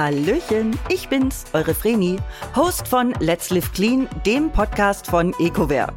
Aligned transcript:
Hallöchen, 0.00 0.78
ich 0.88 1.10
bin's, 1.10 1.44
eure 1.52 1.74
Vreni, 1.74 2.16
Host 2.56 2.88
von 2.88 3.12
Let's 3.20 3.50
Live 3.50 3.70
Clean, 3.74 4.08
dem 4.24 4.50
Podcast 4.50 5.06
von 5.06 5.34
EcoWare. 5.38 5.92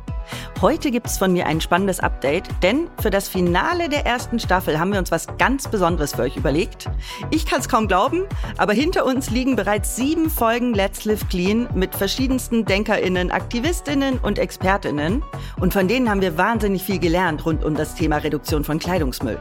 Heute 0.60 0.92
gibt's 0.92 1.18
von 1.18 1.32
mir 1.32 1.46
ein 1.46 1.62
spannendes 1.62 2.02
Update, 2.02 2.50
denn 2.62 2.90
für 3.02 3.12
das 3.12 3.30
Finale 3.30 3.88
der 3.88 4.06
ersten 4.06 4.40
Staffel 4.40 4.78
haben 4.78 4.92
wir 4.92 5.00
uns 5.00 5.10
was 5.10 5.28
ganz 5.38 5.70
Besonderes 5.70 6.16
für 6.16 6.24
euch 6.24 6.36
überlegt. 6.36 6.90
Ich 7.32 7.46
kann's 7.46 7.70
kaum 7.70 7.88
glauben, 7.88 8.26
aber 8.58 8.74
hinter 8.74 9.06
uns 9.06 9.30
liegen 9.30 9.56
bereits 9.56 9.96
sieben 9.96 10.30
Folgen 10.30 10.74
Let's 10.74 11.06
Live 11.06 11.30
Clean 11.30 11.70
mit 11.74 11.96
verschiedensten 11.96 12.66
DenkerInnen, 12.66 13.32
AktivistInnen 13.32 14.18
und 14.18 14.38
ExpertInnen. 14.38 15.24
Und 15.62 15.72
von 15.72 15.88
denen 15.88 16.10
haben 16.10 16.20
wir 16.20 16.38
wahnsinnig 16.38 16.84
viel 16.84 17.00
gelernt 17.00 17.46
rund 17.46 17.64
um 17.64 17.74
das 17.74 17.96
Thema 17.96 18.18
Reduktion 18.18 18.66
von 18.66 18.80
Kleidungsmüll. 18.80 19.40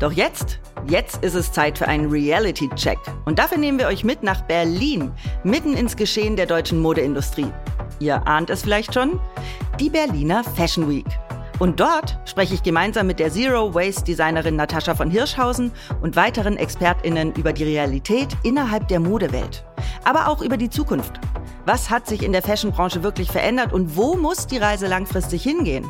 Doch 0.00 0.10
jetzt, 0.10 0.58
jetzt 0.86 1.22
ist 1.24 1.34
es 1.34 1.52
Zeit 1.52 1.78
für 1.78 1.88
einen 1.88 2.10
Reality-Check. 2.10 2.98
Und 3.24 3.38
dafür 3.38 3.58
nehmen 3.58 3.78
wir 3.78 3.86
euch 3.86 4.04
mit 4.04 4.22
nach 4.22 4.42
Berlin, 4.42 5.12
mitten 5.44 5.74
ins 5.74 5.96
Geschehen 5.96 6.36
der 6.36 6.46
deutschen 6.46 6.80
Modeindustrie. 6.80 7.52
Ihr 7.98 8.26
ahnt 8.26 8.50
es 8.50 8.62
vielleicht 8.62 8.94
schon? 8.94 9.20
Die 9.78 9.90
Berliner 9.90 10.44
Fashion 10.44 10.88
Week. 10.88 11.06
Und 11.58 11.78
dort 11.78 12.18
spreche 12.24 12.54
ich 12.54 12.62
gemeinsam 12.64 13.06
mit 13.06 13.20
der 13.20 13.30
Zero 13.30 13.72
Waste 13.72 14.02
Designerin 14.02 14.56
Natascha 14.56 14.96
von 14.96 15.10
Hirschhausen 15.10 15.70
und 16.00 16.16
weiteren 16.16 16.56
ExpertInnen 16.56 17.34
über 17.34 17.52
die 17.52 17.64
Realität 17.64 18.36
innerhalb 18.42 18.88
der 18.88 18.98
Modewelt. 18.98 19.64
Aber 20.02 20.26
auch 20.26 20.42
über 20.42 20.56
die 20.56 20.70
Zukunft. 20.70 21.20
Was 21.64 21.90
hat 21.90 22.08
sich 22.08 22.24
in 22.24 22.32
der 22.32 22.42
Fashionbranche 22.42 23.04
wirklich 23.04 23.30
verändert 23.30 23.72
und 23.72 23.96
wo 23.96 24.16
muss 24.16 24.48
die 24.48 24.58
Reise 24.58 24.88
langfristig 24.88 25.44
hingehen? 25.44 25.88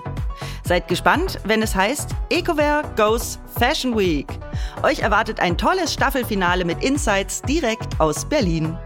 Seid 0.65 0.87
gespannt, 0.87 1.39
wenn 1.45 1.61
es 1.61 1.75
heißt 1.75 2.11
EcoWare 2.31 2.83
Goes 2.97 3.39
Fashion 3.59 3.97
Week. 3.99 4.27
Euch 4.83 5.01
erwartet 5.01 5.41
ein 5.41 5.59
tolles 5.59 5.93
Staffelfinale 5.93 6.65
mit 6.65 6.83
Insights 6.85 7.43
direkt 7.43 8.01
aus 8.01 8.25
Berlin. 8.25 8.77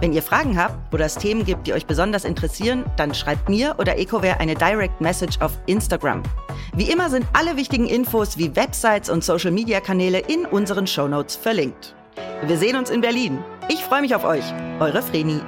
Wenn 0.00 0.12
ihr 0.12 0.22
Fragen 0.22 0.58
habt 0.58 0.92
oder 0.94 1.04
es 1.04 1.16
Themen 1.16 1.44
gibt, 1.44 1.66
die 1.66 1.74
euch 1.74 1.86
besonders 1.86 2.24
interessieren, 2.24 2.84
dann 2.96 3.14
schreibt 3.14 3.48
mir 3.48 3.74
oder 3.78 3.98
EcoWare 3.98 4.40
eine 4.40 4.54
Direct 4.54 5.00
Message 5.00 5.40
auf 5.40 5.52
Instagram. 5.66 6.22
Wie 6.74 6.90
immer 6.90 7.10
sind 7.10 7.26
alle 7.34 7.56
wichtigen 7.56 7.86
Infos 7.86 8.38
wie 8.38 8.56
Websites 8.56 9.10
und 9.10 9.22
Social 9.22 9.50
Media 9.50 9.80
Kanäle 9.80 10.20
in 10.20 10.46
unseren 10.46 10.86
Shownotes 10.86 11.36
verlinkt. 11.36 11.94
Wir 12.46 12.56
sehen 12.56 12.76
uns 12.76 12.90
in 12.90 13.02
Berlin. 13.02 13.38
Ich 13.68 13.84
freue 13.84 14.00
mich 14.00 14.14
auf 14.14 14.24
euch. 14.24 14.44
Eure 14.80 15.02
Vreni. 15.02 15.40